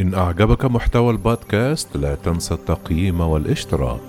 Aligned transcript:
إن 0.00 0.14
أعجبك 0.14 0.64
محتوى 0.64 1.10
البودكاست 1.10 1.96
لا 1.96 2.14
تنسى 2.14 2.54
التقييم 2.54 3.20
والاشتراك. 3.20 4.00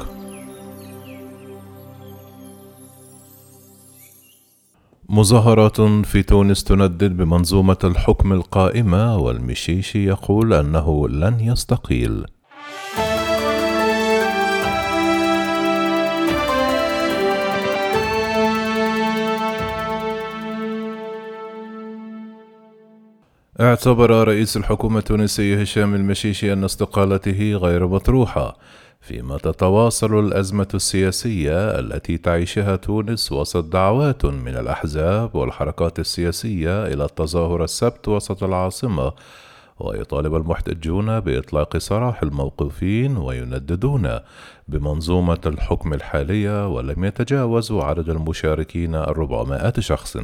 مظاهرات 5.09 5.82
في 5.82 6.24
تونس 6.24 6.64
تندد 6.64 7.17
بمنظومة 7.17 7.77
الحكم 7.83 8.34
القائمة 8.34 9.18
والمشيشي 9.18 10.05
يقول 10.05 10.54
أنه 10.54 11.07
لن 11.07 11.39
يستقيل. 11.39 12.26
اعتبر 23.62 24.28
رئيس 24.28 24.57
الحكومة 24.57 25.00
التونسي 25.00 25.64
هشام 25.64 25.96
المشيشي 25.96 26.54
أن 26.54 26.64
استقالته 26.64 27.54
غير 27.54 27.88
مطروحة 27.88 28.58
فيما 29.02 29.38
تتواصل 29.38 30.20
الأزمة 30.20 30.67
السياسية 30.73 31.80
التي 31.80 32.17
تعيشها 32.17 32.76
تونس 32.76 33.31
وسط 33.31 33.63
دعوات 33.63 34.26
من 34.26 34.58
الأحزاب 34.58 35.36
والحركات 35.36 36.00
السياسية 36.00 36.88
إلى 36.88 37.05
التظاهر 37.05 37.63
السبت 37.63 38.08
وسط 38.08 38.44
العاصمة 38.44 39.13
ويطالب 39.80 40.36
المحتجون 40.36 41.20
بإطلاق 41.20 41.78
سراح 41.78 42.23
الموقوفين 42.23 43.17
وينددون 43.17 44.20
بمنظومة 44.67 45.41
الحكم 45.45 45.94
الحالية 45.94 46.67
ولم 46.67 47.05
يتجاوز 47.05 47.72
عدد 47.72 48.09
المشاركين 48.09 48.95
الربعمائة 48.95 49.73
شخص. 49.80 50.17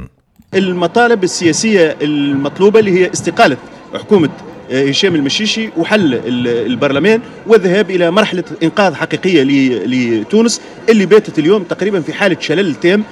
المطالب 0.54 1.24
السياسية 1.24 1.96
المطلوبة 2.02 2.80
اللي 2.80 2.90
هي 2.90 3.12
استقالة 3.12 3.56
حكومة 3.94 4.30
آه، 4.70 4.88
هشام 4.88 5.14
المشيشي 5.14 5.70
وحل 5.76 6.14
البرلمان 6.48 7.20
والذهاب 7.46 7.90
إلى 7.90 8.10
مرحلة 8.10 8.44
إنقاذ 8.62 8.94
حقيقية 8.94 9.42
لتونس 9.86 10.60
اللي 10.88 11.06
باتت 11.06 11.38
اليوم 11.38 11.62
تقريبا 11.62 12.00
في 12.00 12.12
حالة 12.12 12.40
شلل 12.40 12.74
تام. 12.74 13.04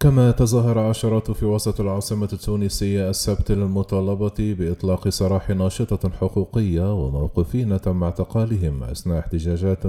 كما 0.00 0.30
تظاهر 0.30 0.78
عشرات 0.78 1.30
في 1.30 1.44
وسط 1.44 1.80
العاصمة 1.80 2.28
التونسية 2.32 3.10
السبت 3.10 3.52
للمطالبة 3.52 4.34
بإطلاق 4.38 5.08
سراح 5.08 5.50
ناشطة 5.50 6.10
حقوقية 6.20 6.94
وموقفين 6.94 7.80
تم 7.80 8.04
اعتقالهم 8.04 8.82
أثناء 8.82 9.18
احتجاجات 9.18 9.82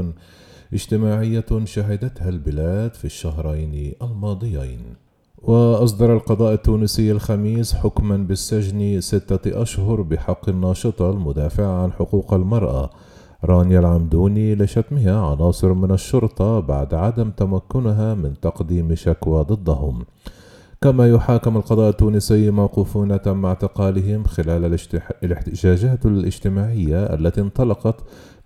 اجتماعية 0.73 1.45
شهدتها 1.65 2.29
البلاد 2.29 2.93
في 2.93 3.05
الشهرين 3.05 3.93
الماضيين. 4.01 5.04
وأصدر 5.37 6.13
القضاء 6.13 6.53
التونسي 6.53 7.11
الخميس 7.11 7.73
حكما 7.73 8.17
بالسجن 8.17 9.01
ستة 9.01 9.61
أشهر 9.61 10.01
بحق 10.01 10.49
الناشطة 10.49 11.09
المدافعة 11.09 11.83
عن 11.83 11.91
حقوق 11.91 12.33
المرأة. 12.33 12.89
رانيا 13.43 13.79
العمدوني 13.79 14.55
لشتمها 14.55 15.21
عناصر 15.31 15.73
من 15.73 15.91
الشرطة 15.91 16.59
بعد 16.59 16.93
عدم 16.93 17.29
تمكنها 17.29 18.13
من 18.13 18.33
تقديم 18.41 18.95
شكوى 18.95 19.43
ضدهم. 19.43 20.05
كما 20.81 21.09
يحاكم 21.09 21.57
القضاء 21.57 21.89
التونسي 21.89 22.51
موقوفون 22.51 23.21
تم 23.21 23.45
اعتقالهم 23.45 24.23
خلال 24.23 24.77
الاحتجاجات 25.23 26.05
الاجتماعية 26.05 27.03
التي 27.03 27.41
انطلقت 27.41 27.95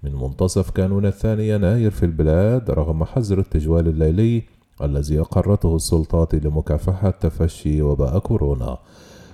من 0.04 0.16
منتصف 0.16 0.70
كانون 0.70 1.06
الثاني 1.06 1.50
يناير 1.50 1.92
في 1.92 2.04
البلاد 2.06 2.72
رغم 2.72 3.04
حظر 3.04 3.40
التجوال 3.40 3.88
الليلي. 3.88 4.59
الذي 4.82 5.20
أقرته 5.20 5.76
السلطات 5.76 6.36
لمكافحة 6.36 7.10
تفشي 7.10 7.82
وباء 7.82 8.20
كورونا. 8.20 8.78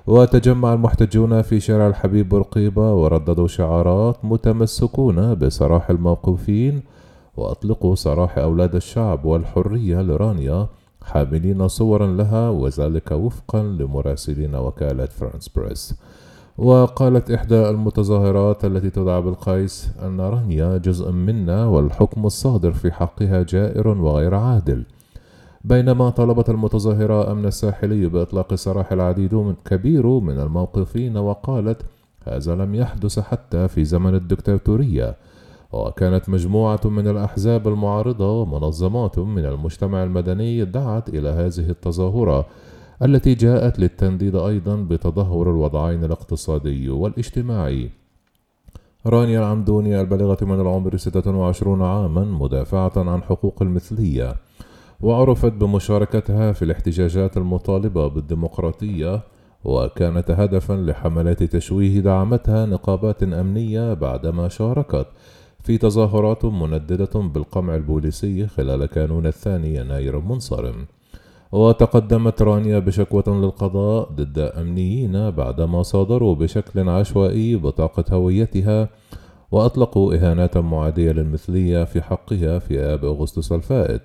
وتجمع 0.08 0.74
المحتجون 0.74 1.42
في 1.42 1.60
شارع 1.60 1.88
الحبيب 1.88 2.30
بورقيبة 2.30 2.94
ورددوا 2.94 3.48
شعارات 3.48 4.26
متمسكون 4.26 5.36
بسراح 5.36 5.90
الموقوفين 5.90 6.82
وأطلقوا 7.38 7.96
سراح 7.96 8.38
أولاد 8.38 8.76
الشعب 8.76 9.26
والحرية 9.26 10.02
لرانيا 10.02 10.68
حاملين 11.04 11.68
صورا 11.68 12.08
لها 12.08 12.50
وذلك 12.50 13.12
وفقا 13.12 13.64
لمراسلين 13.64 14.56
وكالة 14.56 15.06
فرانس 15.06 15.50
بريس. 15.50 15.96
وقالت 16.58 17.31
إحدى 17.31 17.69
المتظاهرات 17.69 18.66
التي 18.66 18.90
تدعى 18.90 19.22
بالقيس 19.22 19.90
أن 20.03 20.22
رانيا 20.22 20.78
جزء 20.78 21.12
منا 21.12 21.66
والحكم 21.66 22.25
الصادر 22.25 22.72
في 22.72 22.92
حقها 22.92 23.44
جائر 23.44 23.88
وغير 23.88 24.36
عادل. 24.36 24.84
بينما 25.66 26.09
طلبت 26.09 26.50
المتظاهرة 26.50 27.31
أمن 27.31 27.46
الساحلي 27.46 28.08
بإطلاق 28.08 28.56
سراح 28.56 28.92
العديد 28.92 29.56
كبير 29.66 30.08
من 30.08 30.40
الموقفين 30.40 31.18
وقالت 31.18 31.81
هذا 32.24 32.56
لم 32.56 32.76
يحدث 32.76 33.20
حتى 33.20 33.68
في 33.68 33.86
زمن 33.86 34.16
الدكتاتورية. 34.16 35.16
وكانت 35.72 36.30
مجموعة 36.30 36.80
من 36.86 37.08
الأحزاب 37.08 37.68
المعارضة 37.68 38.42
ومنظمات 38.42 39.20
من 39.20 39.46
المجتمع 39.46 40.04
المدني 40.04 40.66
دعت 40.66 41.09
إلى 41.09 41.30
هذه 41.30 41.70
التظاهرة 41.70 42.46
التي 43.04 43.34
جاءت 43.34 43.80
للتنديد 43.80 44.36
أيضا 44.36 44.75
بتدهور 44.75 45.50
الوضعين 45.50 46.04
الاقتصادي 46.04 46.90
والاجتماعي. 46.90 47.90
رانيا 49.06 49.40
العمدوني 49.40 50.02
البالغة 50.02 50.46
من 50.46 50.62
العمر 50.62 50.98
26 50.98 51.81
عاما 51.81 52.24
مدافعة 52.24 52.94
عن 52.98 53.24
حقوق 53.24 53.62
المثلية. 53.62 54.36
وعرفت 55.01 55.51
بمشاركتها 55.51 56.51
في 56.51 56.66
الاحتجاجات 56.66 57.38
المطالبة 57.38 58.07
بالديمقراطية 58.07 59.22
وكانت 59.63 60.31
هدفا 60.31 60.73
لحملات 60.73 61.44
تشويه 61.44 62.00
دعمتها 62.00 62.66
نقابات 62.66 63.23
أمنية 63.23 63.94
بعدما 63.94 64.47
شاركت 64.47 65.07
في 65.63 65.78
تظاهرات 65.78 66.45
منددة 66.45 67.19
بالقمع 67.19 67.75
البوليسي 67.75 68.47
خلال 68.47 68.85
كانون 68.85 69.28
الثاني 69.28 69.75
يناير 69.75 70.17
المنصرم 70.17 70.85
وتقدمت 71.51 72.41
رانيا 72.41 72.79
بشكوى 72.79 73.23
للقضاء 73.27 74.09
ضد 74.12 74.39
أمنيين 74.39 75.31
بعدما 75.31 75.83
صادروا 75.83 76.35
بشكل 76.35 76.89
عشوائي 76.89 77.56
بطاقة 77.56 78.16
هويتها 78.16 78.89
وأطلقوا 79.51 80.16
إهانات 80.16 80.57
معادية 80.57 81.12
للمثلية 81.12 81.83
في 81.83 82.01
حقها 82.01 82.59
في 82.59 82.79
آب 82.79 83.06
أغسطس 83.06 83.51
الفائت. 83.51 84.01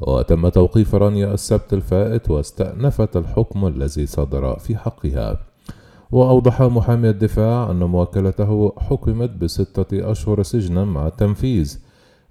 وتم 0.00 0.48
توقيف 0.48 0.94
رانيا 0.94 1.34
السبت 1.34 1.72
الفائت 1.72 2.30
واستأنفت 2.30 3.16
الحكم 3.16 3.66
الذي 3.66 4.06
صدر 4.06 4.58
في 4.58 4.76
حقها. 4.76 5.40
وأوضح 6.12 6.62
محامي 6.62 7.08
الدفاع 7.10 7.70
أن 7.70 7.78
موكلته 7.84 8.72
حكمت 8.78 9.30
بستة 9.30 10.10
أشهر 10.10 10.42
سجنا 10.42 10.84
مع 10.84 11.06
التنفيذ 11.06 11.78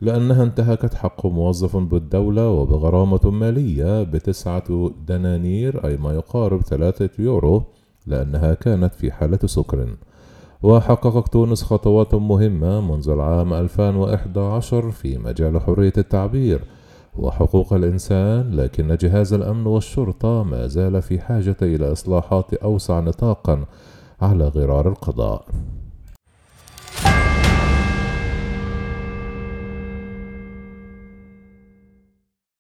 لأنها 0.02 0.44
انتهكت 0.44 0.94
حق 0.94 1.26
موظف 1.26 1.78
بالدولة 1.78 2.50
وبغرامة 2.50 3.30
مالية 3.30 4.04
بتسعة 4.04 4.92
دنانير 5.08 5.88
أي 5.88 5.98
ما 5.98 6.14
يقارب 6.14 6.62
ثلاثة 6.62 7.10
يورو 7.20 7.64
لأنها 8.08 8.54
كانت 8.54 8.94
في 8.96 9.12
حالة 9.12 9.40
سكر. 9.46 9.88
وحققت 10.64 11.34
تونس 11.34 11.64
خطوات 11.64 12.16
مهمة 12.16 12.82
منذ 12.82 13.10
العام 13.10 13.54
2011 13.54 14.92
في 14.92 15.18
مجال 15.18 15.62
حرية 15.62 15.94
التعبير 15.98 16.62
وحقوق 17.16 17.74
الإنسان 17.74 18.52
لكن 18.52 18.98
جهاز 19.02 19.34
الأمن 19.34 19.66
والشرطة 19.66 20.44
ما 20.44 20.68
زال 20.68 21.02
في 21.02 21.20
حاجة 21.20 21.58
إلى 21.62 21.92
إصلاحات 21.92 22.54
أوسع 22.54 23.00
نطاقا 23.00 23.66
على 24.22 24.48
غرار 24.48 24.90
القضاء. 24.90 25.46